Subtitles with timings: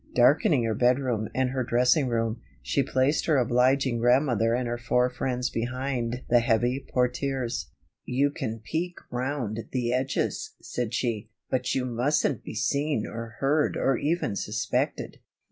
[0.15, 5.11] Darkening her bedroom and her dressing room, she placed her obliging grandmother and her four
[5.11, 7.65] friends behind the heavy portières.
[8.05, 13.77] "You can peek round the edges," said she, "but you mustn't be seen or heard
[13.77, 15.19] or even suspected."